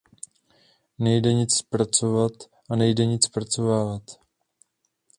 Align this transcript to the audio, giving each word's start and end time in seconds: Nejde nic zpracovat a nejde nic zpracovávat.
Nejde 0.99 1.33
nic 1.33 1.55
zpracovat 1.57 2.31
a 2.69 2.75
nejde 2.75 3.05
nic 3.05 3.25
zpracovávat. 3.25 4.03